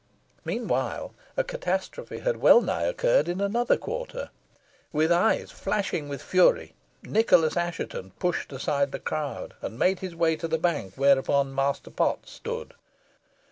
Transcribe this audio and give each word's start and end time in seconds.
Meanwhile, 0.43 1.13
a 1.37 1.43
catastrophe 1.43 2.21
had 2.21 2.37
wellnigh 2.37 2.85
occurred 2.87 3.29
in 3.29 3.39
another 3.39 3.77
quarter. 3.77 4.31
With 4.91 5.11
eyes 5.11 5.51
flashing 5.51 6.09
with 6.09 6.23
fury, 6.23 6.73
Nicholas 7.03 7.55
Assheton 7.55 8.09
pushed 8.17 8.51
aside 8.51 8.93
the 8.93 8.99
crowd, 8.99 9.53
and 9.61 9.77
made 9.77 9.99
his 9.99 10.15
way 10.15 10.35
to 10.37 10.47
the 10.47 10.57
bank 10.57 10.95
whereon 10.97 11.53
Master 11.53 11.91
Potts 11.91 12.31
stood. 12.31 12.73